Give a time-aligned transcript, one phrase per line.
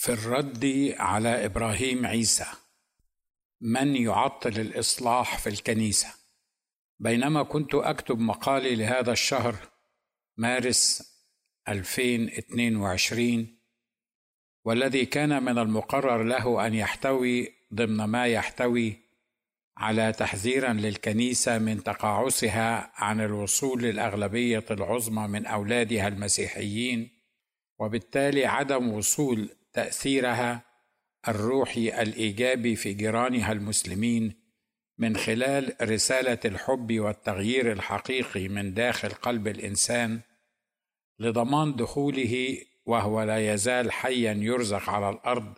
[0.00, 2.46] في الرد على إبراهيم عيسى
[3.60, 6.08] من يعطل الإصلاح في الكنيسة؟
[6.98, 9.54] بينما كنت أكتب مقالي لهذا الشهر
[10.36, 11.02] مارس
[11.68, 13.58] 2022
[14.64, 18.98] والذي كان من المقرر له أن يحتوي ضمن ما يحتوي
[19.76, 27.10] على تحذيرا للكنيسة من تقاعسها عن الوصول للأغلبية العظمى من أولادها المسيحيين
[27.78, 30.64] وبالتالي عدم وصول تأثيرها
[31.28, 34.34] الروحي الإيجابي في جيرانها المسلمين
[34.98, 40.20] من خلال رسالة الحب والتغيير الحقيقي من داخل قلب الإنسان
[41.18, 45.54] لضمان دخوله وهو لا يزال حيا يرزق على الأرض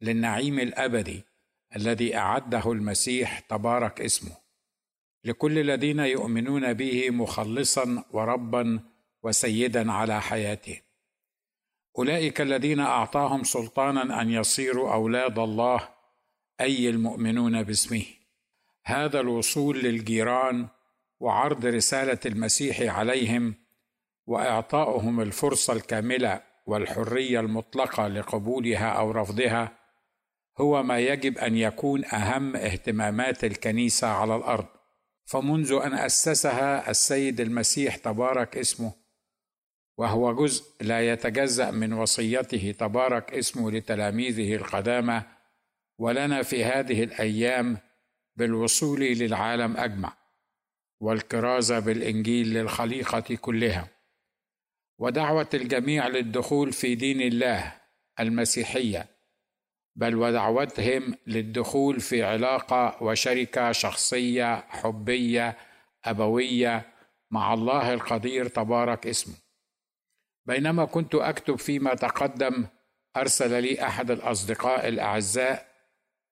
[0.00, 1.24] للنعيم الأبدي
[1.76, 4.36] الذي أعده المسيح تبارك اسمه.
[5.24, 8.80] لكل الذين يؤمنون به مخلصا وربا
[9.22, 10.85] وسيدا على حياتهم.
[11.98, 15.88] أولئك الذين أعطاهم سلطانا أن يصيروا أولاد الله
[16.60, 18.04] أي المؤمنون باسمه.
[18.84, 20.68] هذا الوصول للجيران
[21.20, 23.54] وعرض رسالة المسيح عليهم
[24.26, 29.78] واعطائهم الفرصة الكاملة والحرية المطلقة لقبولها أو رفضها
[30.58, 34.66] هو ما يجب أن يكون أهم اهتمامات الكنيسة على الأرض.
[35.24, 39.05] فمنذ أن أسسها السيد المسيح تبارك اسمه
[39.98, 45.22] وهو جزء لا يتجزأ من وصيته تبارك اسمه لتلاميذه القدامى
[45.98, 47.78] ولنا في هذه الأيام
[48.36, 50.12] بالوصول للعالم أجمع
[51.00, 53.88] والكرازة بالإنجيل للخليقة كلها.
[54.98, 57.74] ودعوة الجميع للدخول في دين الله
[58.20, 59.06] المسيحية
[59.96, 65.56] بل ودعوتهم للدخول في علاقة وشركة شخصية حبية
[66.04, 66.92] أبوية
[67.30, 69.34] مع الله القدير تبارك اسمه.
[70.46, 72.66] بينما كنت أكتب فيما تقدم
[73.16, 75.76] أرسل لي أحد الأصدقاء الأعزاء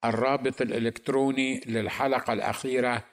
[0.05, 3.05] الرابط الإلكتروني للحلقة الأخيرة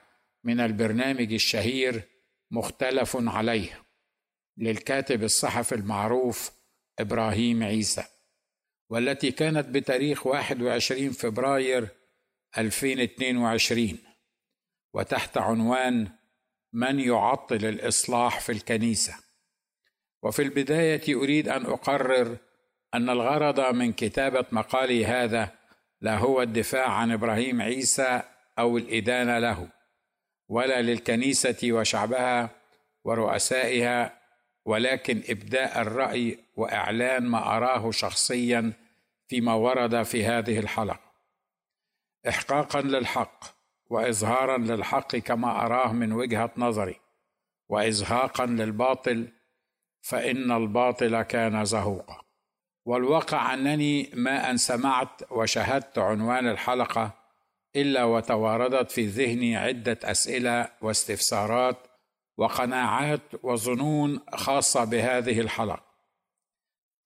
[0.44, 2.02] من البرنامج الشهير
[2.50, 3.82] مختلف عليه
[4.56, 6.50] للكاتب الصحفي المعروف
[6.98, 8.04] إبراهيم عيسى
[8.90, 11.88] والتي كانت بتاريخ 21 فبراير
[12.58, 13.98] 2022
[14.94, 16.08] وتحت عنوان
[16.72, 19.14] من يعطل الإصلاح في الكنيسة.
[20.22, 22.36] وفي البداية أريد أن أقرر
[22.94, 25.50] أن الغرض من كتابة مقالي هذا
[26.00, 28.22] لا هو الدفاع عن إبراهيم عيسى
[28.58, 29.68] أو الإدانة له
[30.48, 32.50] ولا للكنيسة وشعبها
[33.04, 34.18] ورؤسائها
[34.64, 38.72] ولكن إبداء الرأي وإعلان ما أراه شخصيا
[39.28, 41.12] فيما ورد في هذه الحلقة.
[42.28, 43.44] احقاقا للحق
[43.90, 47.00] واظهارا للحق كما أراه من وجهة نظري
[47.68, 49.28] وازهاقا للباطل
[50.02, 52.22] فإن الباطل كان زهوقا.
[52.84, 57.14] والواقع أنني ما أن سمعت وشاهدت عنوان الحلقة
[57.76, 61.76] إلا وتواردت في ذهني عدة أسئلة واستفسارات
[62.36, 65.92] وقناعات وظنون خاصة بهذه الحلقة.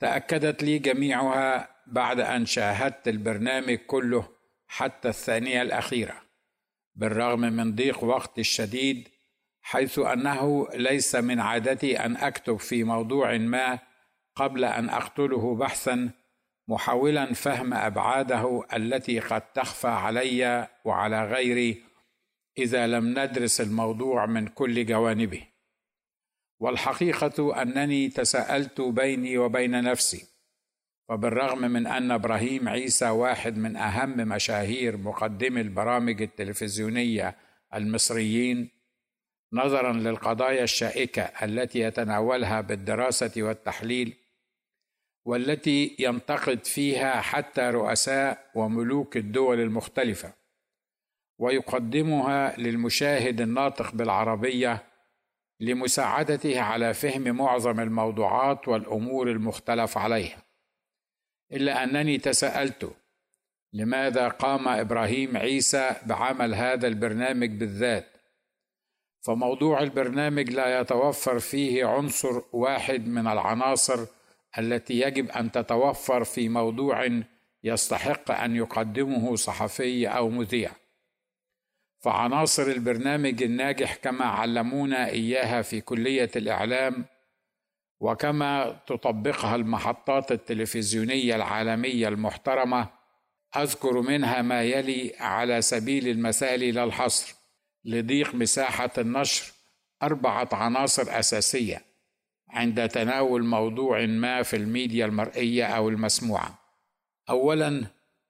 [0.01, 4.29] تأكدت لي جميعها بعد أن شاهدت البرنامج كله
[4.67, 6.23] حتى الثانية الأخيرة
[6.95, 9.09] بالرغم من ضيق وقتي الشديد
[9.69, 13.79] حيث أنه ليس من عادتي أن أكتب في موضوع ما
[14.37, 16.11] قبل أن أقتله بحثا
[16.69, 21.83] محاولا فهم أبعاده التي قد تخفى علي وعلى غيري
[22.59, 25.43] إذا لم ندرس الموضوع من كل جوانبه.
[26.61, 30.27] والحقيقة أنني تساءلت بيني وبين نفسي
[31.09, 37.37] وبالرغم من أن إبراهيم عيسى واحد من أهم مشاهير مقدمي البرامج التلفزيونية
[37.75, 38.76] المصريين
[39.57, 44.15] نظرا للقضايا الشائكة التي يتناولها بالدراسة والتحليل
[45.25, 50.33] والتي ينتقد فيها حتى رؤساء وملوك الدول المختلفة
[51.39, 54.83] ويقدمها للمشاهد الناطق بالعربية
[55.61, 60.43] لمساعدته على فهم معظم الموضوعات والأمور المختلف عليها.
[61.53, 62.97] إلا أنني تساءلت
[63.73, 68.16] لماذا قام إبراهيم عيسى بعمل هذا البرنامج بالذات؟
[69.27, 74.07] فموضوع البرنامج لا يتوفر فيه عنصر واحد من العناصر
[74.59, 77.23] التي يجب أن تتوفر في موضوع
[77.65, 80.71] يستحق أن يقدمه صحفي أو مذيع.
[81.99, 87.05] فعناصر البرنامج الناجح كما علمونا إياها في كلية الإعلام
[88.01, 92.89] وكما تطبقها المحطات التلفزيونية العالمية المحترمة
[93.57, 97.36] أذكر منها ما يلي على سبيل المثال لا الحصر
[97.87, 99.53] لضيق مساحة النشر
[100.03, 101.83] أربعة عناصر أساسية
[102.49, 106.59] عند تناول موضوع ما في الميديا المرئية أو المسموعة.
[107.31, 107.87] اولا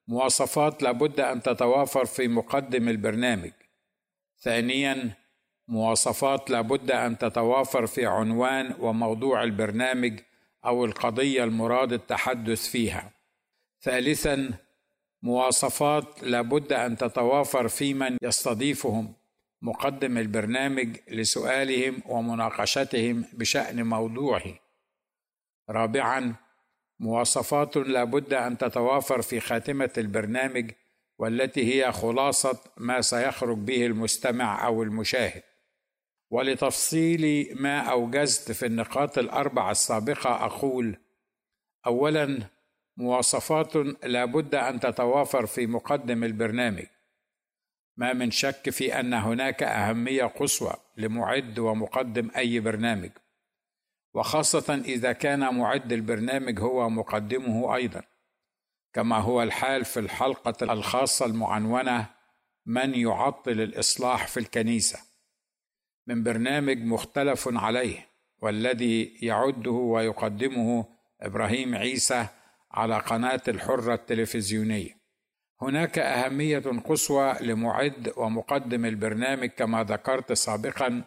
[0.08, 3.52] مواصفات لابد أن تتوافر في مقدم البرنامج.
[4.40, 5.12] ثانيا
[5.68, 10.20] مواصفات لابد أن تتوافر في عنوان وموضوع البرنامج
[10.64, 13.12] أو القضية المراد التحدث فيها.
[13.82, 14.50] ثالثا
[15.22, 19.14] مواصفات لابد أن تتوافر في من يستضيفهم.
[19.62, 24.58] مقدم البرنامج لسؤالهم ومناقشتهم بشأن موضوعه.
[25.70, 26.34] رابعا
[27.00, 30.70] مواصفات لابد أن تتوافر في خاتمة البرنامج
[31.18, 35.42] والتي هي خلاصة ما سيخرج به المستمع أو المشاهد.
[36.30, 40.96] ولتفصيل ما أوجزت في النقاط الأربعة السابقة أقول
[41.86, 42.38] اولا
[42.96, 46.86] مواصفات لا بد أن تتوافر في مقدم البرنامج.
[47.96, 53.10] ما من شك في أن هناك أهمية قصوى لمعد ومقدم أي برنامج
[54.14, 58.02] وخاصة إذا كان معد البرنامج هو مقدمه أيضا
[58.92, 62.06] كما هو الحال في الحلقة الخاصة المعنونة
[62.66, 64.98] من يعطل الإصلاح في الكنيسة
[66.06, 68.08] من برنامج مختلف عليه
[68.38, 70.84] والذي يعده ويقدمه
[71.20, 72.26] إبراهيم عيسى
[72.70, 74.96] على قناة الحرة التلفزيونية.
[75.62, 81.04] هناك أهمية قصوى لمعد ومقدم البرنامج كما ذكرت سابقا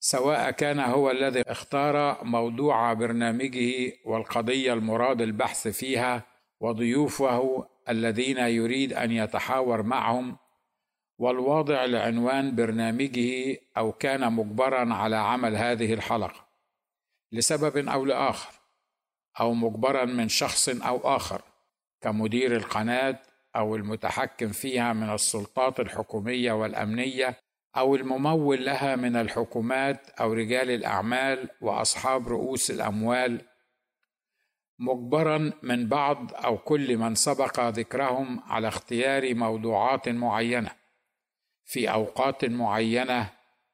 [0.00, 6.22] سواء كان هو الذي اختار موضوع برنامجه والقضية المراد البحث فيها
[6.60, 10.36] وضيوفه الذين يريد أن يتحاور معهم
[11.18, 16.48] والواضع لعنوان برنامجه أو كان مجبرا على عمل هذه الحلقة
[17.32, 18.52] لسبب أو لآخر
[19.40, 21.42] أو مجبرا من شخص أو آخر
[22.00, 23.18] كمدير القناة
[23.56, 27.36] أو المتحكم فيها من السلطات الحكومية والأمنية
[27.76, 33.40] أو الممول لها من الحكومات أو رجال الأعمال وأصحاب رؤوس الأموال.
[34.78, 40.70] مجبرا من بعض أو كل من سبق ذكرهم على اختيار موضوعات معينة
[41.64, 43.30] في أوقات معينة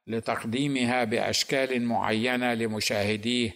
[0.06, 3.55] لتقديمها بأشكال معينة لمشاهديه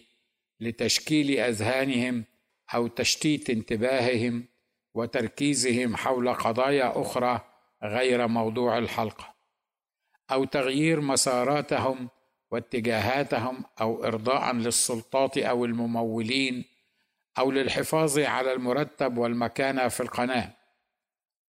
[0.60, 2.24] لتشكيل أذهانهم
[2.74, 4.48] أو تشتيت انتباههم
[4.98, 7.40] وتركيزهم حول قضايا أخرى
[7.82, 9.34] غير موضوع الحلقة
[10.30, 12.08] أو تغيير مساراتهم
[12.50, 16.64] واتجاهاتهم أو إرضاء للسلطات أو الممولين
[17.38, 20.50] أو للحفاظ على المرتب والمكانه في القناة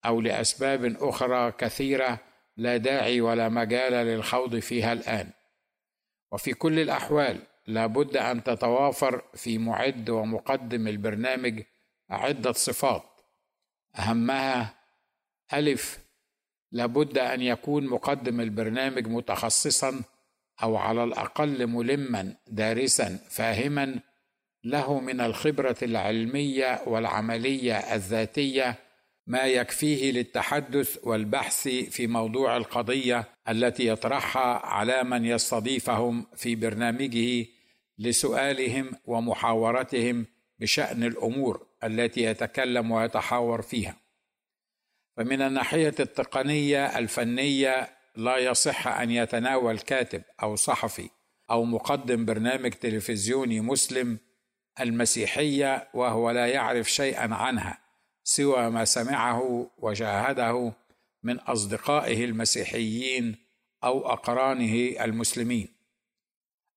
[0.07, 2.19] أو لأسباب أخرى كثيرة
[2.57, 5.31] لا داعي ولا مجال للخوض فيها الآن.
[6.33, 11.63] وفي كل الأحوال لا بد أن تتوافر في معد ومقدم البرنامج
[12.11, 13.18] عدة صفات.
[13.97, 14.75] أهمها
[15.53, 15.99] ألف
[16.73, 20.03] لابد أن يكون مقدم البرنامج متخصصا
[20.63, 24.01] أو على الأقل ملما دارسا فاهما
[24.65, 28.77] له من الخبرة العلمية والعملية الذاتية
[29.27, 37.47] ما يكفيه للتحدث والبحث في موضوع القضية التي يطرحها على من يستضيفهم في برنامجه
[37.99, 40.27] لسؤالهم ومحاورتهم
[40.59, 41.68] بشأن الأمور.
[41.85, 43.97] التي يتكلم ويتحاور فيها.
[45.17, 51.11] فمن الناحية التقنية الفنية لا يصح أن يتناول كاتب أو صحفي
[51.51, 54.19] أو مقدم برنامج تلفزيوني مسلم
[54.81, 57.79] المسيحية وهو لا يعرف شيئا عنها
[58.25, 60.73] سوى ما سمعه وشاهده
[61.23, 63.37] من أصدقائه المسيحيين
[63.85, 65.69] أو أقرانه المسلمين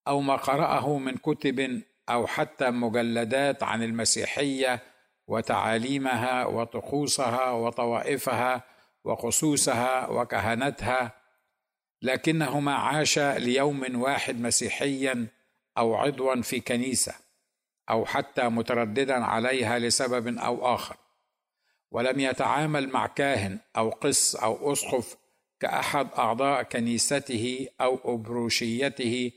[0.07, 4.83] أو ما قرأه من كتب أو حتى مجلدات عن المسيحية
[5.27, 8.63] وتعاليمها وطقوسها وطوائفها
[9.03, 11.11] وخصوصها وكهنتها
[12.01, 15.27] لكنه ما عاش ليوم واحد مسيحيا
[15.77, 17.13] أو عضوا في كنيسة
[17.89, 20.95] أو حتى مترددا عليها لسبب أو آخر.
[21.91, 25.17] ولم يتعامل مع كاهن أو قس أو أسقف
[25.59, 29.31] كأحد أعضاء كنيسته أو أبروشيته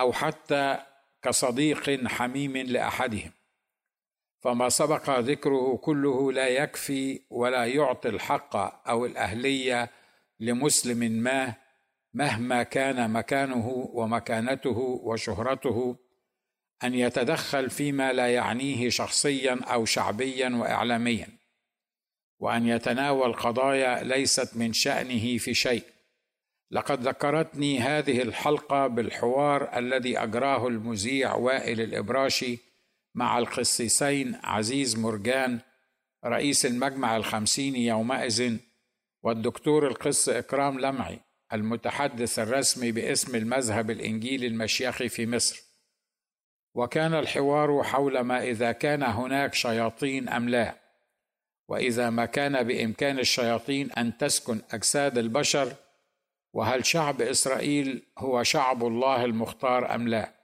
[0.00, 0.78] أو حتى
[1.22, 3.30] كصديق حميم لأحدهم.
[4.42, 8.56] فما سبق ذكره كله لا يكفي ولا يعطي الحق
[8.88, 9.90] أو الأهلية
[10.40, 11.54] لمسلم ما
[12.14, 15.96] مهما كان مكانه ومكانته وشهرته
[16.84, 21.28] أن يتدخل فيما لا يعنيه شخصيا أو شعبيا واعلاميا
[22.38, 25.84] وأن يتناول قضايا ليست من شأنه في شيء.
[26.70, 32.71] لقد ذكرتني هذه الحلقة بالحوار الذي أجراه المذيع وائل الإبراشي
[33.14, 35.60] مع القسيسين عزيز مرجان
[36.24, 38.56] رئيس المجمع الخمسيني يومئذ
[39.22, 41.20] والدكتور القس إكرام لمعي
[41.52, 45.62] المتحدث الرسمي باسم المذهب الإنجيلي المشيخي في مصر.
[46.74, 50.74] وكان الحوار حول ما إذا كان هناك شياطين أم لا
[51.68, 55.74] وإذا ما كان بإمكان الشياطين أن تسكن أجساد البشر
[56.52, 60.41] وهل شعب إسرائيل هو شعب الله المختار أم لا.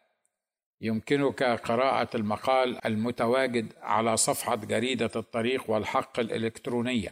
[0.80, 7.10] يمكنك قراءة المقال المتواجد على صفحة جريدة الطريق والحق الإلكترونية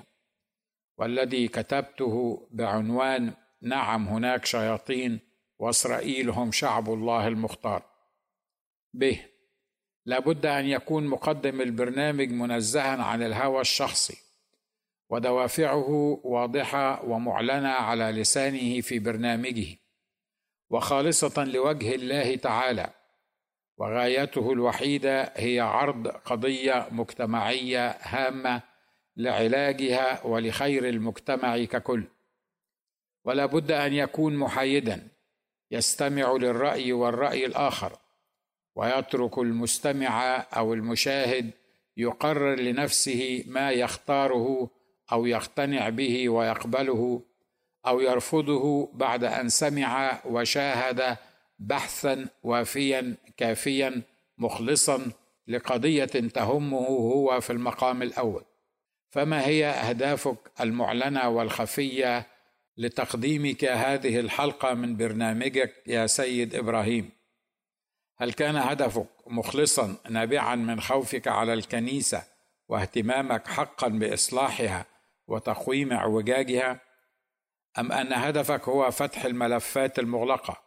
[0.98, 3.32] والذي كتبته بعنوان
[3.62, 5.20] نعم هناك شياطين
[5.58, 7.82] واسرائيل هم شعب الله المختار
[8.94, 9.14] ب
[10.06, 14.16] لابد أن يكون مقدم البرنامج منزها عن الهوى الشخصي
[15.10, 19.76] ودوافعه واضحة ومعلنة على لسانه في برنامجه
[20.70, 22.90] وخالصة لوجه الله تعالى.
[23.78, 28.62] وغايته الوحيدة هي عرض قضية مجتمعية هامة
[29.16, 32.04] لعلاجها ولخير المجتمع ككل.
[33.24, 35.08] ولا بد أن يكون محايدا
[35.70, 37.92] يستمع للرأي والرأي الآخر
[38.76, 41.50] ويترك المستمع أو المشاهد
[41.96, 44.70] يقرر لنفسه ما يختاره
[45.12, 47.22] أو يقتنع به ويقبله
[47.86, 51.16] أو يرفضه بعد أن سمع وشاهد
[51.58, 54.02] بحثا وافيا كافيا
[54.38, 55.10] مخلصا
[55.48, 58.44] لقضية تهمه هو في المقام الأول.
[59.10, 62.26] فما هي أهدافك المعلنة والخفية
[62.76, 67.10] لتقديمك هذه الحلقة من برنامجك يا سيد إبراهيم؟
[68.18, 72.22] هل كان هدفك مخلصا نابعا من خوفك على الكنيسة
[72.68, 74.86] واهتمامك حقا بإصلاحها
[75.26, 76.80] وتقويم أعوجاجها؟
[77.78, 80.65] أم أن هدفك هو فتح الملفات المغلقة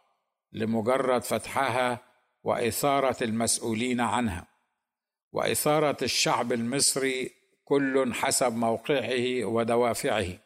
[0.51, 1.99] لمجرد فتحها
[2.43, 4.47] وإثارة المسؤولين عنها.
[5.31, 7.31] وإثارة الشعب المصري
[7.65, 10.39] كل حسب موقعه ودوافعه.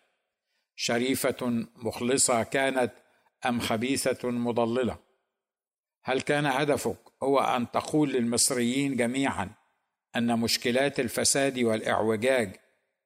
[0.75, 2.91] شريفة مخلصة كانت
[3.45, 4.97] أم خبيثة مضللة.
[6.03, 9.49] هل كان هدفك هو أن تقول للمصريين جميعا
[10.15, 12.55] أن مشكلات الفساد والإعوجاج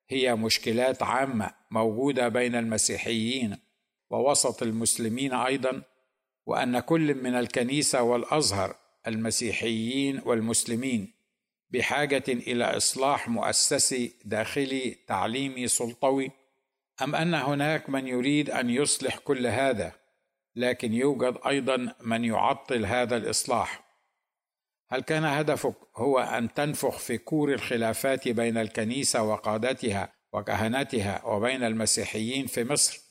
[0.09, 3.57] هي مشكلات عامة موجودة بين المسيحيين
[4.09, 5.81] ووسط المسلمين أيضا؟
[6.47, 8.75] وأن كل من الكنيسة والأزهر
[9.07, 11.13] المسيحيين والمسلمين
[11.69, 16.31] بحاجة إلى إصلاح مؤسسي داخلي تعليمي سلطوي
[17.03, 19.91] أم أن هناك من يريد أن يصلح كل هذا
[20.55, 23.83] لكن يوجد أيضا من يعطل هذا الإصلاح.
[24.89, 32.45] هل كان هدفك هو أن تنفخ في كور الخلافات بين الكنيسة وقادتها وكهنتها وبين المسيحيين
[32.45, 33.06] في مصر؟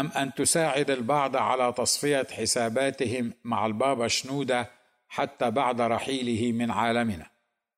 [0.00, 4.70] أم أن تساعد البعض على تصفية حساباتهم مع البابا شنودة
[5.08, 7.26] حتى بعد رحيله من عالمنا.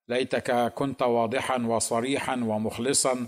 [0.09, 3.27] ليتك كنت واضحا وصريحا ومخلصا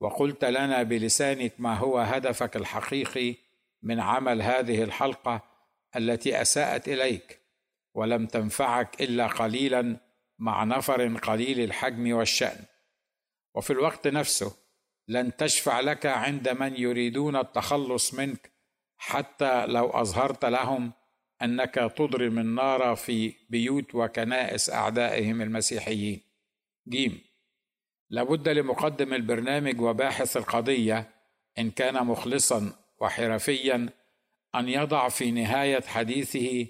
[0.00, 3.34] وقلت لنا بلسانك ما هو هدفك الحقيقي
[3.82, 5.40] من عمل هذه الحلقة
[5.96, 7.40] التي أساءت إليك
[7.94, 9.96] ولم تنفعك إلا قليلا
[10.38, 12.64] مع نفر قليل الحجم والشأن.
[13.54, 14.63] وفي الوقت نفسه
[15.08, 18.50] لن تشفع لك عند من يريدون التخلص منك
[18.98, 20.92] حتى لو أظهرت لهم
[21.42, 26.20] أنك تضرم النار في بيوت وكنائس أعدائهم المسيحيين.
[26.88, 27.20] جيم.
[28.10, 31.10] لابد لمقدم البرنامج وباحث القضية
[31.58, 33.88] إن كان مخلصا وحرفيا
[34.54, 36.66] أن يضع في نهاية حديثه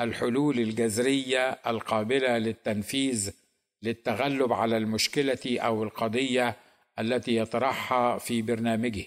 [0.00, 3.34] الحلول الجذرية القابلة للتنفيذ
[3.82, 6.56] للتغلب على المشكلة أو القضية
[6.98, 9.04] التي يطرحها في برنامجه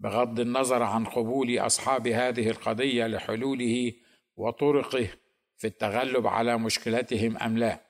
[0.00, 3.92] بغض النظر عن قبول أصحاب هذه القضية لحلوله
[4.36, 5.08] وطرقه
[5.56, 7.80] في التغلب على مشكلتهم أم لا.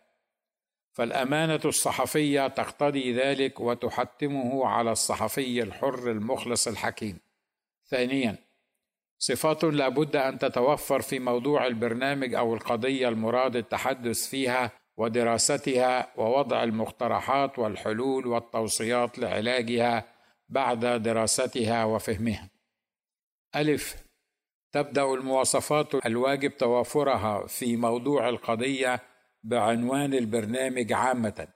[0.93, 7.19] فالأمانة الصحفية تقتضي ذلك وتحتمه على الصحفي الحر المخلص الحكيم.
[7.87, 8.39] ثانيا
[9.19, 16.63] صفات لا بد أن تتوفر في موضوع البرنامج أو القضية المراد التحدث فيها ودراستها ووضع
[16.63, 20.05] المقترحات والحلول والتوصيات لعلاجها
[20.49, 22.49] بعد دراستها وفهمها.
[23.57, 23.97] ألف.
[24.73, 29.01] تبدأ المواصفات الواجب توافرها في موضوع القضية
[29.43, 31.49] بعنوان البرنامج عامة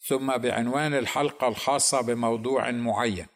[0.00, 3.26] ثم بعنوان الحلقة الخاصة بموضوع معين.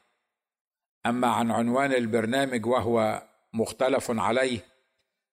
[1.07, 3.23] أما عن عنوان البرنامج وهو
[3.53, 4.61] مختلف عليه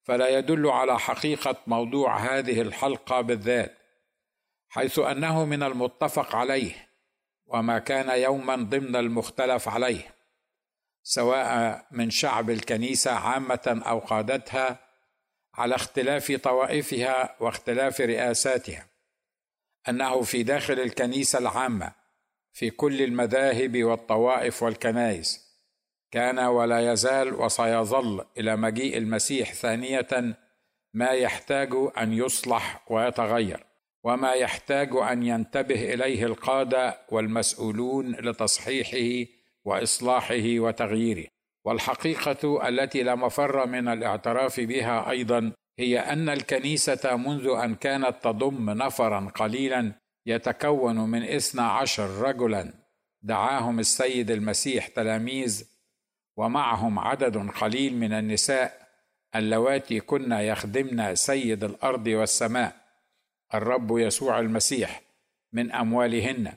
[0.03, 3.76] فلا يدل على حقيقة موضوع هذه الحلقة بالذات.
[4.69, 6.89] حيث أنه من المتفق عليه
[7.45, 10.15] وما كان يوما ضمن المختلف عليه
[11.03, 14.79] سواء من شعب الكنيسة عامة أو قادتها
[15.53, 18.87] على اختلاف طوائفها واختلاف رئاساتها
[19.89, 21.91] أنه في داخل الكنيسة العامة
[22.53, 25.47] في كل المذاهب والطوائف والكنائس
[26.11, 30.35] كان ولا يزال وسيظل إلى مجيء المسيح ثانية
[30.93, 33.66] ما يحتاج أن يصلح ويتغير.
[34.07, 39.31] وما يحتاج أن ينتبه إليه القادة والمسؤولون لتصحيحه
[39.65, 41.27] وإصلاحه وتغييره.
[41.65, 48.69] والحقيقة التي لا مفر من الاعتراف بها أيضا هي أن الكنيسة منذ أن كانت تضم
[48.69, 49.93] نفرا قليلا
[50.25, 52.73] يتكون من اثنا عشر رجلا.
[53.21, 55.63] دعاهم السيد المسيح تلاميذ
[56.37, 58.87] ومعهم عدد قليل من النساء
[59.35, 62.86] اللواتي كن يخدمن سيد الأرض والسماء.
[63.53, 65.01] الرب يسوع المسيح
[65.53, 66.53] من أموالهن.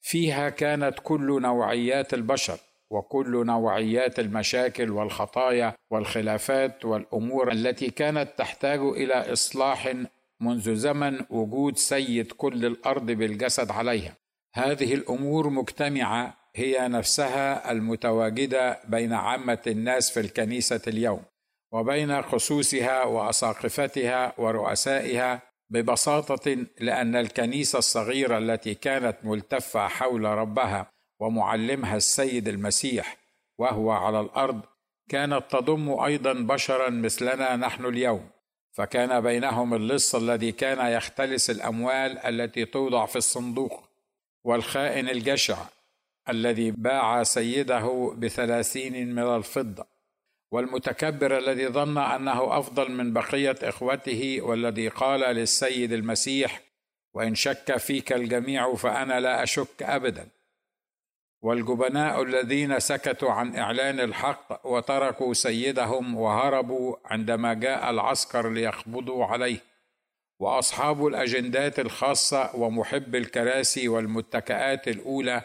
[0.00, 2.58] فيها كانت كل نوعيات البشر
[2.90, 9.94] وكل نوعيات المشاكل والخطايا والخلافات والأمور التي كانت تحتاج إلى إصلاح
[10.40, 14.16] منذ زمن وجود سيد كل الأرض بالجسد عليها.
[14.54, 21.22] هذه الأمور مجتمعة هي نفسها المتواجدة بين عامة الناس في الكنيسة اليوم
[21.72, 32.48] وبين خصوصها وأساقفتها ورؤسائها ببساطة لأن الكنيسة الصغيرة التي كانت ملتفة حول ربها ومعلمها السيد
[32.48, 33.16] المسيح
[33.58, 34.60] وهو على الأرض
[35.08, 38.30] كانت تضم أيضا بشرا مثلنا نحن اليوم.
[38.72, 43.88] فكان بينهم اللص الذي كان يختلس الأموال التي توضع في الصندوق
[44.44, 45.58] والخائن الجشع
[46.28, 49.86] الذي باع سيده بثلاثين من الفضة.
[50.50, 56.60] والمتكبر الذي ظن أنه أفضل من بقية إخوته والذي قال للسيد المسيح
[57.14, 60.28] وإن شك فيك الجميع فأنا لا أشك ابدا.
[61.42, 69.58] والجبناء الذين سكتوا عن إعلان الحق وتركوا سيدهم وهربوا عندما جاء العسكر ليقبضوا عليه.
[70.38, 75.42] وأصحاب الأجندات الخاصة ومحب الكراسي والمتكئات الأولى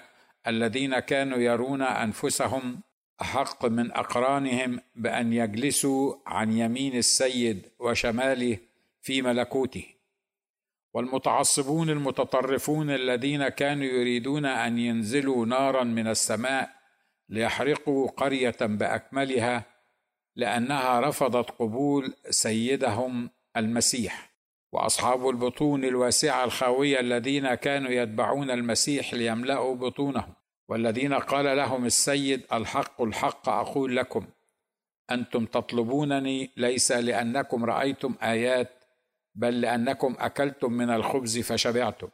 [0.47, 2.79] الذين كانوا يرون أنفسهم
[3.23, 8.57] أحق من أقرانهم بأن يجلسوا عن يمين السيد وشماله
[9.01, 9.85] في ملكوته.
[10.93, 16.69] والمتعصبون المتطرفون الذين كانوا يريدون أن ينزلوا نارا من السماء
[17.29, 19.65] ليحرقوا قرية بأكملها
[20.35, 24.33] لأنها رفضت قبول سيدهم المسيح.
[24.71, 30.33] وأصحاب البطون الواسعة الخاوية الذين كانوا يتبعون المسيح ليملأوا بطونهم.
[30.73, 34.25] والذين قال لهم السيد الحق الحق أقول لكم
[35.11, 38.69] أنتم تطلبونني ليس لأنكم رأيتم آيات
[39.35, 42.07] بل لأنكم أكلتم من الخبز فشبعتم.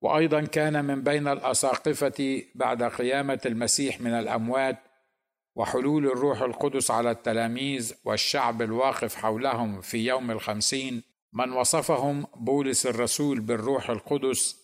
[0.00, 4.78] وأيضا كان من بين الأساقفة بعد قيامة المسيح من الأموات
[5.56, 13.40] وحلول الروح القدس على التلاميذ والشعب الواقف حولهم في يوم الخمسين من وصفهم بولس الرسول
[13.40, 14.59] بالروح القدس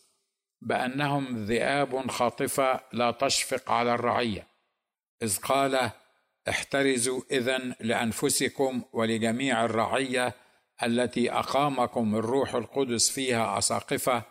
[0.63, 4.47] بأنهم ذئاب خاطفة لا تشفق على الرعية.
[5.23, 5.91] إذ قال
[6.49, 10.35] احترزوا إذن لأنفسكم ولجميع الرعية
[10.83, 14.23] التي أقامكم الروح القدس فيها أساقفة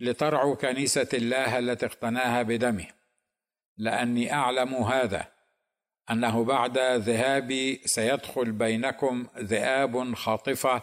[0.00, 2.86] لترعوا كنيسة الله التي اقتناها بدمه.
[3.76, 5.32] لأني أعلم هذا
[6.10, 10.82] أنه بعد ذهابي سيدخل بينكم ذئاب خاطفة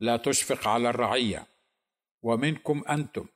[0.00, 1.46] لا تشفق على الرعية.
[2.22, 3.26] ومنكم أنتم.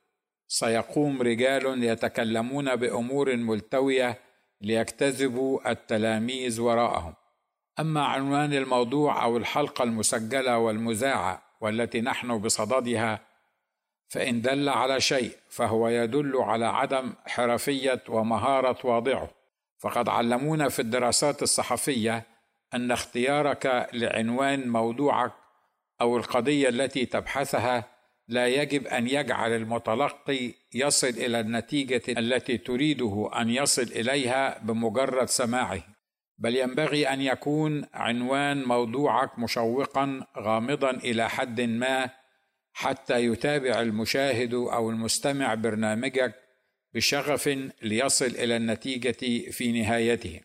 [0.47, 4.19] سيقوم رجال يتكلمون بأمور ملتوية
[4.61, 7.13] ليجتذبوا التلاميذ وراءهم.
[7.79, 13.19] أما عنوان الموضوع أو الحلقة المسجلة والمذاعة والتي نحن بصددها
[14.07, 19.29] فإن دل على شيء فهو يدل على عدم حرفية ومهارة واضعه.
[19.79, 22.23] فقد علمونا في الدراسات الصحفية
[22.73, 25.31] أن اختيارك لعنوان موضوعك
[26.01, 27.96] أو القضية التي تبحثها
[28.27, 35.83] لا يجب أن يجعل المتلقي يصل إلى النتيجة التي تريده أن يصل إليها بمجرد سماعه.
[36.37, 42.09] بل ينبغي أن يكون عنوان موضوعك مشوقا غامضا إلى حد ما
[42.73, 46.35] حتى يتابع المشاهد أو المستمع برنامجك
[46.93, 47.47] بشغف
[47.81, 50.39] ليصل إلى النتيجة في نهايته.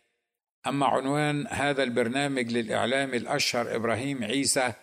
[0.67, 4.73] أما عنوان هذا البرنامج للإعلام الأشهر إبراهيم عيسى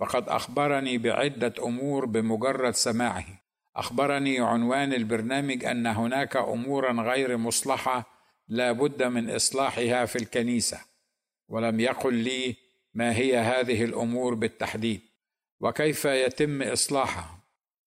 [0.00, 3.24] فقد أخبرني بعدة أمور بمجرد سماعه.
[3.76, 8.14] أخبرني عنوان البرنامج أن هناك أمورا غير مصلحة
[8.48, 10.80] لا بد من إصلاحها في الكنيسة
[11.48, 12.56] ولم يقل لي
[12.94, 15.00] ما هي هذه الأمور بالتحديد.
[15.60, 17.38] وكيف يتم إصلاحها؟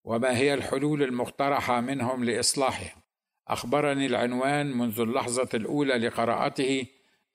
[0.04, 2.96] وما هي الحلول المقترحة منهم لإصلاحها؟
[3.48, 6.86] أخبرني العنوان منذ اللحظة الأولى لقراءته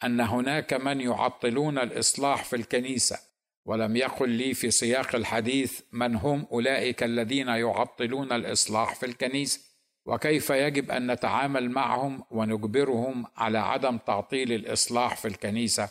[0.03, 3.32] أن هناك من يعطلون الإصلاح في الكنيسة.
[3.65, 9.59] ولم يقل لي في سياق الحديث من هم أولئك الذين يعطلون الإصلاح في الكنيسة
[10.05, 15.89] وكيف يجب أن نتعامل معهم ونجبرهم على عدم تعطيل الإصلاح في الكنيسة.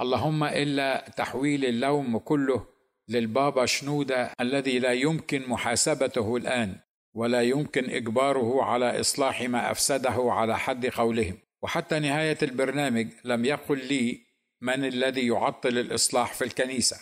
[0.00, 2.66] اللهم إلا تحويل اللوم كله
[3.08, 6.76] للبابا شنودة الذي لا يمكن محاسبته الآن
[7.14, 11.38] ولا يمكن إجباره على إصلاح ما أفسده على حد قولهم.
[11.62, 14.20] وحتى نهاية البرنامج لم يقل لي
[14.62, 16.96] من الذي يعطل الإصلاح في الكنيسة؟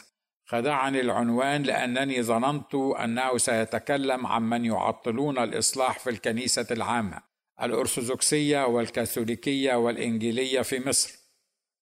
[0.44, 7.22] خدعني العنوان لأنني ظننت أنه سيتكلم عن من يعطلون الإصلاح في الكنيسة العامة
[7.62, 11.12] الأرثوذكسية والكاثوليكية والإنجيلية في مصر.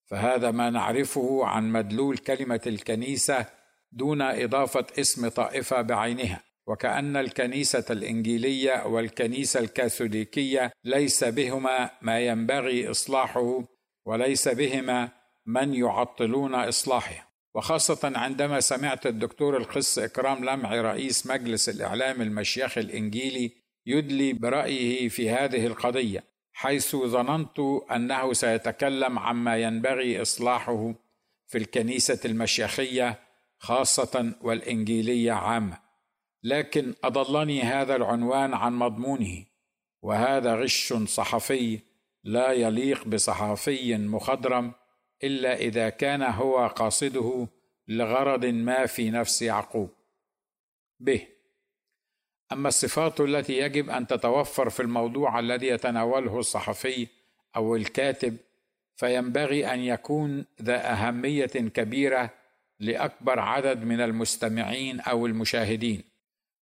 [0.06, 3.46] فهذا ما نعرفه عن مدلول كلمة الكنيسة
[3.92, 6.42] دون إضافة اسم طائفة بعينها.
[6.66, 13.64] وكأن الكنيسة الإنجيلية والكنيسة الكاثوليكية ليس بهما ما ينبغي إصلاحه
[14.06, 15.17] وليس بهما
[15.48, 23.52] من يعطلون إصلاحه وخاصة عندما سمعت الدكتور القس إكرام لمعي رئيس مجلس الإعلام المشيخ الإنجيلي
[23.86, 27.58] يدلي برأيه في هذه القضية حيث ظننت
[27.92, 30.94] أنه سيتكلم عما ينبغي إصلاحه
[31.46, 33.18] في الكنيسة المشيخية
[33.58, 35.78] خاصة والإنجيلية عامة.
[36.42, 39.44] لكن أضلني هذا العنوان عن مضمونه
[40.02, 41.80] وهذا غش صحفي
[42.24, 44.72] لا يليق بصحفي مخضرم
[45.24, 47.48] إلا إذا كان هو قاصده
[47.88, 49.90] لغرض ما في نفس يعقوب.
[51.00, 51.18] ب.
[52.52, 57.06] أما الصفات التي يجب أن تتوفر في الموضوع الذي يتناوله الصحفي
[57.56, 58.36] أو الكاتب
[58.96, 62.30] فينبغي أن يكون ذا أهمية كبيرة
[62.80, 66.02] لأكبر عدد من المستمعين أو المشاهدين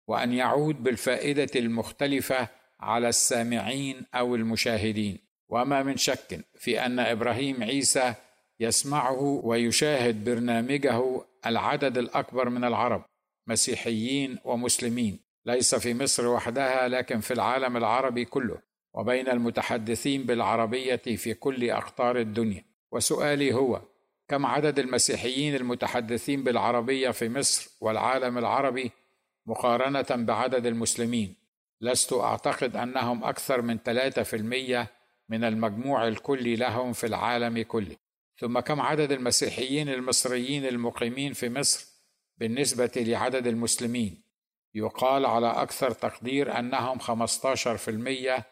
[0.07, 2.49] وأن يعود بالفائدة المختلفة
[2.81, 5.19] على السامعين أو المشاهدين.
[5.49, 8.15] وما من شك في أن إبراهيم عيسى
[8.61, 11.03] يسمعه ويشاهد برنامجه
[11.47, 13.05] العدد الأكبر من العرب
[13.47, 15.19] مسيحيين ومسلمين.
[15.47, 18.59] ليس في مصر وحدها لكن في العالم العربي كله
[18.95, 22.65] وبين المتحدثين بالعربية في كل أقطار الدنيا.
[22.93, 23.83] وسؤالي هو
[24.29, 28.93] كم عدد المسيحيين المتحدثين بالعربية في مصر والعالم العربي
[29.47, 31.35] مقارنة بعدد المسلمين؟
[31.81, 34.89] لست أعتقد أنهم أكثر من 3%
[35.29, 37.97] من المجموع الكلي لهم في العالم كله.
[38.39, 41.87] ثم كم عدد المسيحيين المصريين المقيمين في مصر
[42.39, 44.23] بالنسبة لعدد المسلمين؟
[44.75, 48.43] يقال على أكثر تقدير أنهم 15%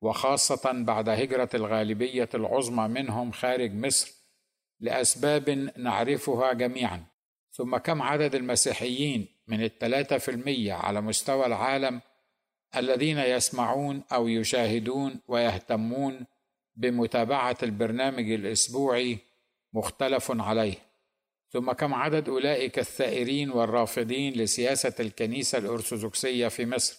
[0.00, 4.12] وخاصة بعد هجرة الغالبية العظمى منهم خارج مصر
[4.80, 7.04] لأسباب نعرفها جميعا.
[7.52, 12.00] ثم كم عدد المسيحيين من الثلاثة في المية على مستوى العالم
[12.76, 16.26] الذين يسمعون أو يشاهدون ويهتمون
[16.76, 19.18] بمتابعة البرنامج الأسبوعي
[19.72, 20.74] مختلف عليه.
[21.50, 26.96] ثم كم عدد أولئك الثائرين والرافضين لسياسة الكنيسة الأرثوذكسية في مصر؟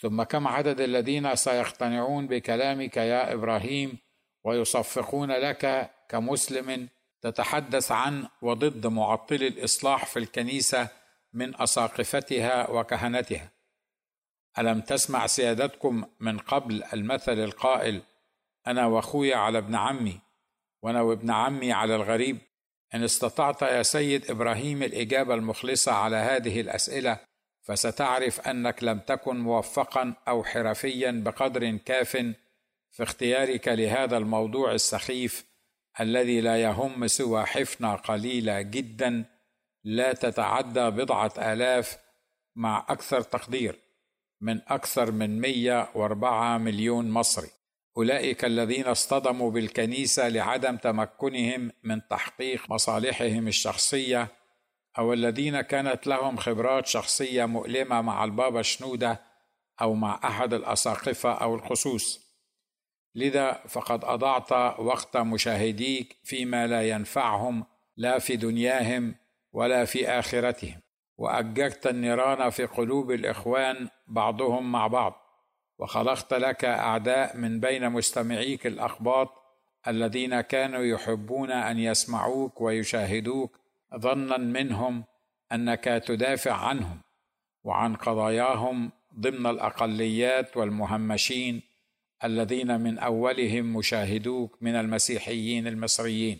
[0.00, 3.98] ثم كم عدد الذين سيقتنعون بكلامك يا إبراهيم
[4.44, 6.88] ويصفقون لك كمسلم
[7.20, 10.88] تتحدث عن وضد معطل الإصلاح في الكنيسة
[11.32, 13.50] من أساقفتها وكهنتها؟
[14.58, 18.02] ألم تسمع سيادتكم من قبل المثل القائل
[18.66, 20.20] أنا وأخويا على ابن عمي
[20.82, 22.38] وأنا وابن عمي على الغريب.
[22.94, 27.18] إن استطعت يا سيد إبراهيم الإجابة المخلصة على هذه الأسئلة
[27.62, 32.16] فستعرف أنك لم تكن موفقا أو حرفيا بقدر كاف
[32.90, 35.44] في اختيارك لهذا الموضوع السخيف
[36.00, 39.24] الذي لا يهم سوى حفنة قليلة جدا
[39.84, 41.98] لا تتعدى بضعة آلاف
[42.56, 43.78] مع أكثر تقدير
[44.40, 47.48] من أكثر من 104 مليون مصري.
[47.96, 54.28] أولئك الذين اصطدموا بالكنيسة لعدم تمكنهم من تحقيق مصالحهم الشخصية
[54.98, 59.20] أو الذين كانت لهم خبرات شخصية مؤلمة مع البابا شنودة
[59.80, 62.32] أو مع أحد الأساقفة أو الخصوص.
[63.14, 67.64] لذا فقد أضعت وقت مشاهديك فيما لا ينفعهم
[67.96, 69.14] لا في دنياهم
[69.52, 70.80] ولا في آخرتهم.
[71.18, 75.21] واججت النيران في قلوب الإخوان بعضهم مع بعض.
[75.82, 79.28] وخلقت لك أعداء من بين مستمعيك الأخباط
[79.88, 83.58] الذين كانوا يحبون أن يسمعوك ويشاهدوك
[83.96, 85.04] ظنا منهم
[85.52, 87.00] أنك تدافع عنهم
[87.64, 91.62] وعن قضاياهم ضمن الأقليات والمهمشين
[92.24, 96.38] الذين من أولهم مشاهدوك من المسيحيين المصريين.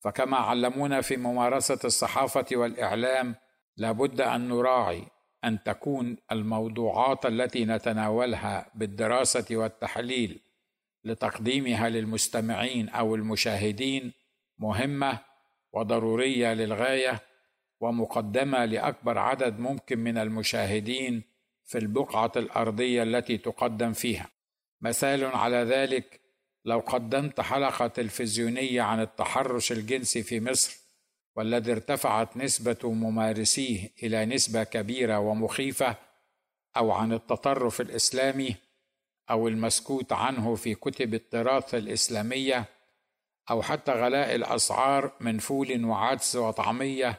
[0.00, 3.34] فكما علمونا في ممارسة الصحافة والإعلام
[3.76, 5.04] لابد أن نراعي
[5.44, 10.40] أن تكون الموضوعات التي نتناولها بالدراسة والتحليل
[11.04, 14.12] لتقديمها للمستمعين أو المشاهدين
[14.58, 15.18] مهمة
[15.72, 17.20] وضرورية للغاية
[17.80, 21.22] ومقدمة لأكبر عدد ممكن من المشاهدين
[21.64, 24.28] في البقعة الأرضية التي تقدم فيها.
[24.80, 26.20] مثال على ذلك
[26.64, 30.79] لو قدمت حلقة تلفزيونية عن التحرش الجنسي في مصر
[31.40, 35.96] والذي ارتفعت نسبة ممارسيه إلى نسبة كبيرة ومخيفة
[36.76, 38.56] أو عن التطرف الإسلامي
[39.30, 42.64] أو المسكوت عنه في كتب التراث الإسلامية
[43.50, 47.18] أو حتى غلاء الأسعار من فول وعدس وطعمية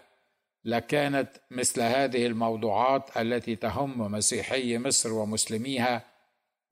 [0.66, 6.06] لكانت مثل هذه الموضوعات التي تهم مسيحي مصر ومسلميها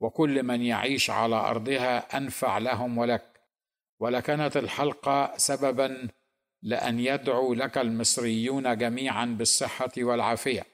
[0.00, 3.40] وكل من يعيش على أرضها أنفع لهم ولك.
[4.00, 6.08] ولكانت الحلقة سببا
[6.62, 10.66] لأن يدعو لك المصريون جميعا بالصحة والعافية.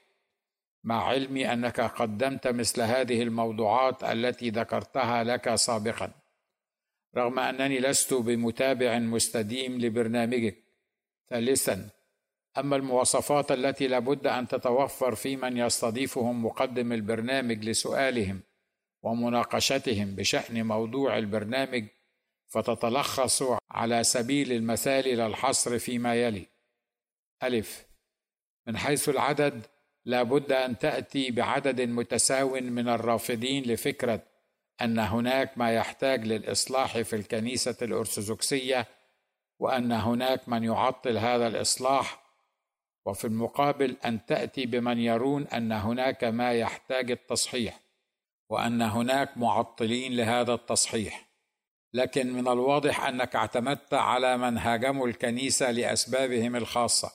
[0.83, 6.11] مع علمي أنك قدمت مثل هذه الموضوعات التي ذكرتها لك سابقا.
[7.17, 10.57] رغم أنني لست بمتابع مستديم لبرنامجك.
[11.29, 11.89] ثالثا
[12.57, 18.41] أما المواصفات التي لابد أن تتوفر في من يستضيفهم مقدم البرنامج لسؤالهم
[19.03, 21.85] ومناقشتهم بشأن موضوع البرنامج
[22.47, 26.45] فتتلخص على سبيل المثال إلى الحصر فيما يلي.
[27.43, 27.87] ألف.
[28.67, 29.65] من حيث العدد
[30.05, 34.23] لا بد أن تأتي بعدد متساو من الرافضين لفكرة
[34.81, 38.87] أن هناك ما يحتاج للإصلاح في الكنيسة الأرثوذكسية
[39.59, 42.23] وأن هناك من يعطل هذا الإصلاح
[43.05, 47.79] وفي المقابل أن تأتي بمن يرون أن هناك ما يحتاج التصحيح
[48.49, 51.26] وأن هناك معطلين لهذا التصحيح.
[51.93, 57.11] لكن من الواضح أنك اعتمدت على من هاجموا الكنيسة لأسبابهم الخاصة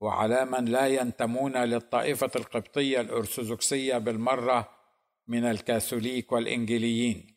[0.00, 4.68] وعلى من لا ينتمون للطائفة القبطية الأرثوذكسية بالمرة
[5.28, 7.36] من الكاثوليك والانجيليين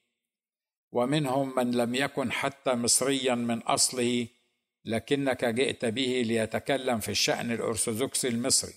[0.91, 4.28] ومنهم من لم يكن حتى مصريا من أصله
[4.86, 8.74] لكنك جئت به ليتكلم في الشأن الأرثوذكسي المصري.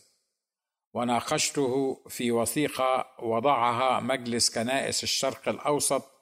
[0.94, 6.17] وناقشته في وثيقة وضعها مجلس كنائس الشرق الأوسط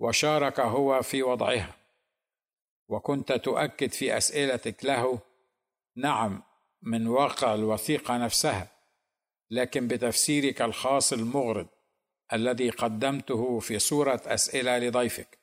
[0.00, 1.76] وشارك هو في وضعها.
[2.88, 5.20] وكنت تؤكد في أسئلتك له
[5.96, 6.42] نعم
[6.82, 8.68] من واقع الوثيقة نفسها
[9.50, 11.66] لكن بتفسيرك الخاص المغرض
[12.32, 15.38] الذي قدمته في صورة أسئلة لضيفك.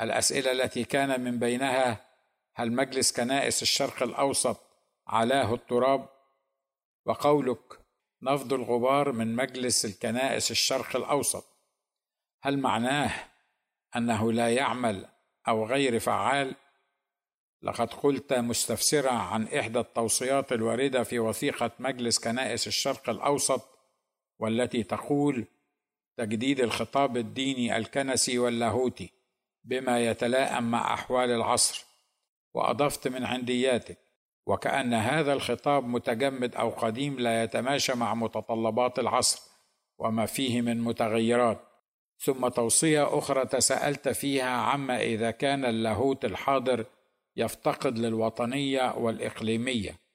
[0.00, 2.04] الأسئلة التي كان من بينها
[2.54, 4.60] هل مجلس كنائس الشرق الأوسط
[5.06, 6.08] علاه التراب؟
[7.06, 7.80] وقولك
[8.22, 11.44] نفض الغبار من مجلس الكنائس الشرق الأوسط.
[12.42, 13.28] هل معناه
[13.96, 15.06] أنه لا يعمل
[15.48, 16.54] أو غير فعال
[17.62, 23.78] لقد قلت مستفسرا عن إحدى التوصيات الواردة في وثيقة مجلس كنائس الشرق الأوسط
[24.38, 25.46] والتي تقول
[26.16, 29.10] تجديد الخطاب الديني الكنسي واللاهوتي
[29.64, 31.84] بما يتلائم مع أحوال العصر
[32.54, 33.98] وأضفت من عندياتك
[34.46, 39.42] وكأن هذا الخطاب متجمد أو قديم لا يتماشى مع متطلبات العصر
[39.98, 41.67] وما فيه من متغيرات.
[42.18, 46.86] ثم توصية أخرى تساءلت فيها عما إذا كان اللاهوت الحاضر
[47.36, 50.08] يفتقد للوطنية والإقليمية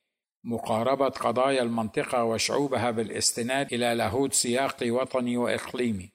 [0.44, 6.10] مقاربة قضايا المنطقة وشعوبها بالاستناد إلى لاهوت سياقي وطني وإقليمي.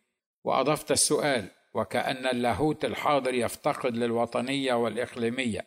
[0.44, 5.66] وأضفت السؤال وكأن اللاهوت الحاضر يفتقد للوطنية والإقليمية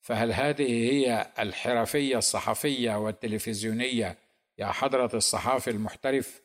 [0.00, 4.16] فهل هذه هي الحرفية الصحفية والتلفزيونية
[4.58, 6.42] يا حضرة الصحافي المحترف؟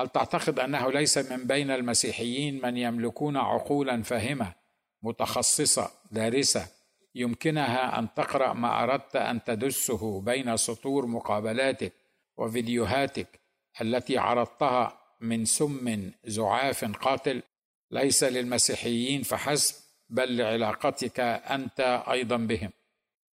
[0.00, 4.54] هل تعتقد أنه ليس من بين المسيحيين من يملكون عقولا فاهمة
[5.02, 6.66] متخصصة دارسة
[7.14, 11.92] يمكنها أن تقرأ ما أردت أن تدسه بين سطور مقابلاتك
[12.36, 13.40] وفيديوهاتك
[13.80, 17.42] التي عرضتها من سم زعاف قاتل؟
[17.90, 19.74] ليس للمسيحيين فحسب
[20.08, 22.70] بل لعلاقتك أنت أيضا بهم.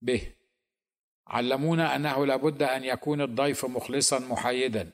[0.01, 0.33] به.
[1.27, 4.91] علمونا أنه لابد أن يكون الضيف مخلصا محايدا.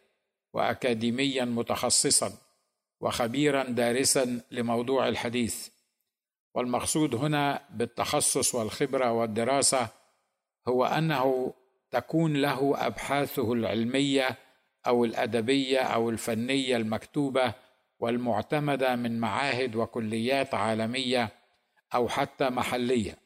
[0.54, 2.32] واكاديميا متخصصا
[3.02, 5.70] وخبيرا دارسا لموضوع الحديث.
[6.54, 9.88] والمقصود هنا بالتخصص والخبرة والدراسة
[10.68, 11.54] هو أنه
[11.92, 14.38] تكون له أبحاثه العلمية
[14.88, 17.54] أو الأدبية أو الفنية المكتوبة
[18.00, 21.30] والمعتمدة من معاهد وكليات عالمية
[21.94, 23.18] أو حتى محلية.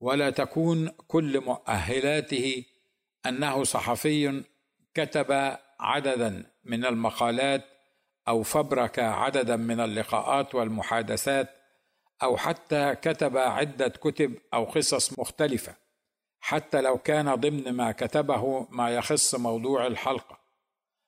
[0.00, 2.64] ولا تكون كل مؤهلاته
[3.26, 4.44] أنه صحفي
[4.94, 7.64] كتب عددا من المقالات
[8.28, 11.50] أو فبرك عددا من اللقاءات والمحادثات
[12.22, 15.74] أو حتى كتب عدة كتب أو قصص مختلفة
[16.40, 20.38] حتى لو كان ضمن ما كتبه ما يخص موضوع الحلقة.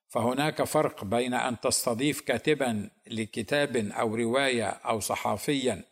[0.08, 5.84] فهناك فرق بين أن تستضيف كاتبا لكتاب أو رواية أو صحافيا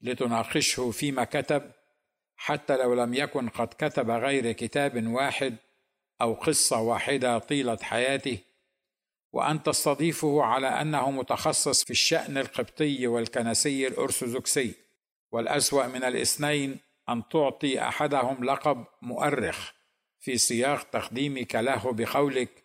[0.00, 1.70] لتناقشه فيما كتب
[2.36, 5.56] حتى لو لم يكن قد كتب غير كتاب واحد
[6.20, 8.38] أو قصة واحدة طيلة حياته
[9.34, 14.74] وان تستضيفه على أنه متخصص في الشأن القبطي والكنسي الأرثوذكسي
[15.32, 19.72] والأسوأ من الاثنين أن تعطي أحدهم لقب مؤرخ
[20.20, 22.64] في سياق تقديمك له بقولك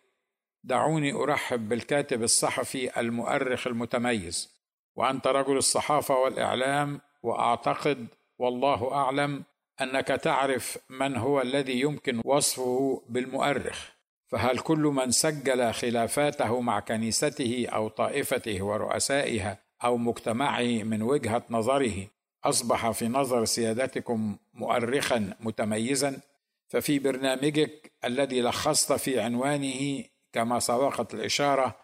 [0.64, 4.54] دعوني أرحب بالكاتب الصحفي المؤرخ المتميز
[4.96, 8.06] وأنت رجل الصحافة والإعلام وأعتقد
[8.38, 9.44] والله أعلم
[9.80, 13.99] أنك تعرف من هو الذي يمكن وصفه بالمؤرخ.
[14.30, 22.06] فهل كل من سجل خلافاته مع كنيسته أو طائفته ورؤسائها أو مجتمعه من وجهة نظره
[22.44, 26.20] أصبح في نظر سيادتكم مؤرخا متميزا؟
[26.68, 31.76] ففي برنامجك الذي لخصت في عنوانه كما سبقت الإشارة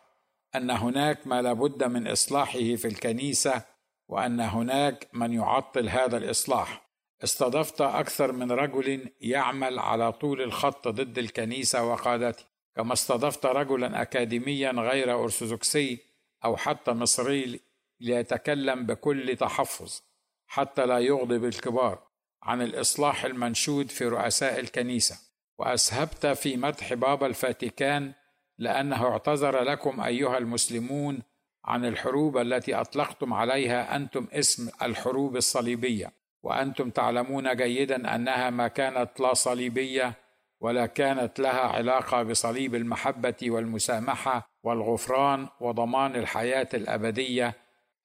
[0.55, 3.63] أن هناك ما لابد من إصلاحه في الكنيسة
[4.09, 6.86] وأن هناك من يعطل هذا الإصلاح.
[7.25, 12.45] استضفت أكثر من رجل يعمل على طول الخط ضد الكنيسة وقادته.
[12.77, 15.99] كما استضفت رجلا اكاديميا غير أرثوذكسي
[16.45, 17.61] أو حتى مصري
[18.01, 20.01] ليتكلم بكل تحفظ
[20.47, 22.03] حتى لا يغضب الكبار
[22.43, 25.19] عن الإصلاح المنشود في رؤساء الكنيسة.
[25.59, 28.13] وأسهبت في مدح بابا الفاتيكان
[28.59, 31.23] لأنه اعتذر لكم أيها المسلمون
[31.65, 36.13] عن الحروب التي أطلقتم عليها أنتم اسم الحروب الصليبية.
[36.47, 40.13] وأنتم تعلمون جيدا أنها ما كانت لا صليبية
[40.61, 47.55] ولا كانت لها علاقة بصليب المحبة والمسامحة والغفران وضمان الحياة الأبدية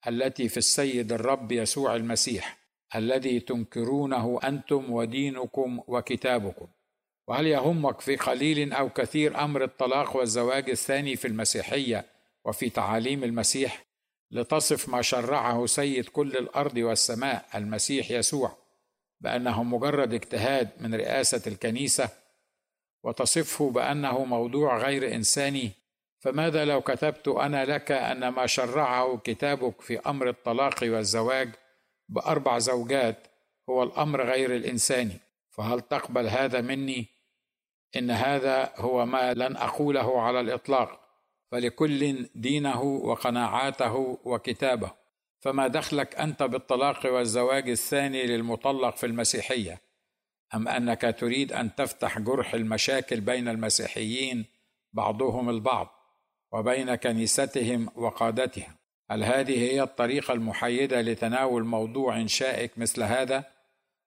[0.08, 2.58] التي في السيد الرب يسوع المسيح
[2.94, 6.66] الذي تنكرونه أنتم ودينكم وكتابكم.
[7.28, 12.04] وهل يهمك في قليل أو كثير أمر الطلاق والزواج الثاني في المسيحية
[12.44, 13.84] وفي تعاليم المسيح؟
[14.32, 18.56] لتصف ما شرعه سيد كل الأرض والسماء المسيح يسوع
[19.20, 22.08] بأنه مجرد اجتهاد من رئاسة الكنيسة
[23.02, 25.70] وتصفه بأنه موضوع غير إنساني.
[26.20, 31.48] فماذا لو كتبت أنا لك أن ما شرعه كتابك في أمر الطلاق والزواج
[32.08, 33.16] بأربع زوجات
[33.68, 35.16] هو الأمر غير الإنساني؟
[35.50, 37.06] فهل تقبل هذا مني؟
[37.96, 41.01] إن هذا هو ما لن أقوله على الإطلاق.
[41.52, 44.90] فلكل دينه وقناعاته وكتابه.
[45.40, 49.80] فما دخلك أنت بالطلاق والزواج الثاني للمطلق في المسيحية؟
[50.54, 54.44] أم أنك تريد أن تفتح جرح المشاكل بين المسيحيين
[54.92, 55.88] بعضهم البعض
[56.52, 58.78] وبين كنيستهم وقادتها
[59.10, 63.44] هل هذه هي الطريقة المحيده لتناول موضوع شائك مثل هذا؟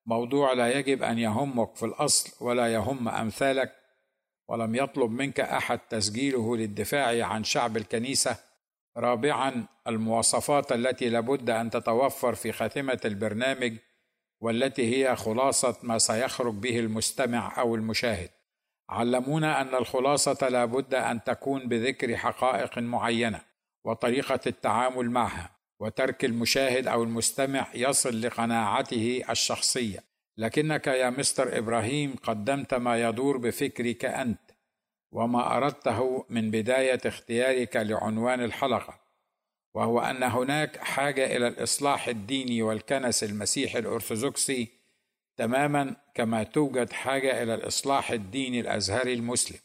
[0.05, 3.84] موضوع لا يجب أن يهمك في الأصل ولا يهم أمثالك
[4.47, 8.37] ولم يطلب منك أحد تسجيله للدفاع عن شعب الكنيسة.
[8.97, 13.77] رابعا المواصفات التي لابد أن تتوفر في خاتمة البرنامج
[14.41, 18.29] والتي هي خلاصة ما سيخرج به المستمع أو المشاهد.
[18.89, 23.41] علمونا أن الخلاصة لابد أن تكون بذكر حقائق معينة
[23.85, 30.14] وطريقة التعامل معها وترك المشاهد أو المستمع يصل لقناعته الشخصية.
[30.37, 34.39] لكنك يا مستر إبراهيم قدمت ما يدور بفكرك أنت
[35.11, 38.99] وما أردته من بداية اختيارك لعنوان الحلقة
[39.73, 44.67] وهو أن هناك حاجة إلى الإصلاح الديني والكنس المسيحي الأرثوذكسي
[45.37, 49.59] تماما كما توجد حاجة إلى الإصلاح الديني الأزهري المسلم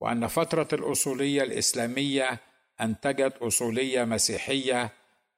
[0.00, 2.40] وأن فترة الأصولية الإسلامية
[2.80, 4.92] انتجت أصولية مسيحية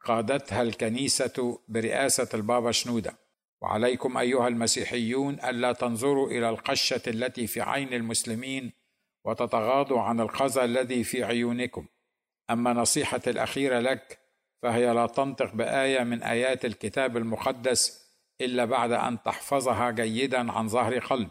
[0.04, 3.21] قادتها الكنيسة برئاسة البابا شنودة.
[3.62, 8.72] وعليكم أيها المسيحيون ألا تنظروا إلى القشة التي في عين المسلمين
[9.24, 11.86] وتتغاضوا عن القذى الذي في عيونكم.
[12.50, 14.18] أما نصيحتي الأخيرة لك
[14.62, 18.02] فهي لا تنطق بآية من آيات الكتاب المقدس
[18.40, 21.28] إلا بعد أن تحفظها جيدا عن ظهر قلب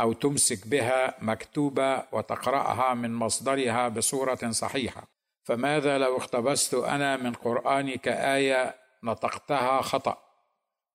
[0.00, 5.08] أو تمسك بها مكتوبة وتقرأها من مصدرها بصورة صحيحة.
[5.42, 10.23] فماذا لو اقتبست أنا من قرآنك آية نطقتها خطأ؟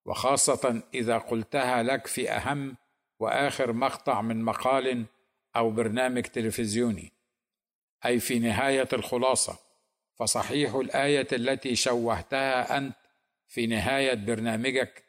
[0.06, 2.78] وخاصة إذا قلتها لك في أهم
[3.20, 5.06] وآخر مقطع من مقال
[5.56, 7.12] أو برنامج تلفزيوني
[8.06, 9.60] أي في نهاية الخلاصة
[10.20, 12.96] فصحيح الآية التي شوهتها أنت
[13.48, 15.04] في نهاية برنامجك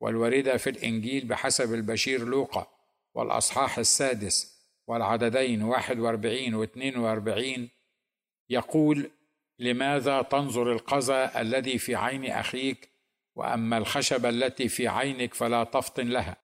[0.00, 2.66] والواردة في الإنجيل بحسب البشير لوقا
[3.14, 4.54] والأصحاح السادس
[4.86, 7.70] والعددين واحد وأربعين واثنين وأربعين
[8.48, 9.10] يقول
[9.58, 12.88] لماذا تنظر القذى الذي في عين أخيك
[13.36, 16.36] وأما الخشبه التي في عينك فلا تفطن لها.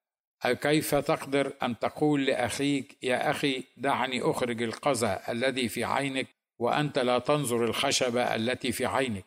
[0.46, 6.26] كيف تقدر أن تقول لأخيك يا أخي دعني أخرج القذى الذي في عينك
[6.58, 9.24] وأنت لا تنظر الخشبه التي في عينك.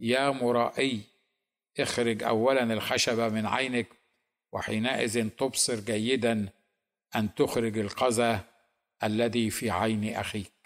[0.00, 1.00] يا مرائي
[1.80, 3.86] اخرج اولا الخشبه من عينك
[4.52, 6.48] وحينئذ تبصر جيدا
[7.16, 8.40] أن تخرج القذى
[9.02, 10.57] الذي في عين أخيك.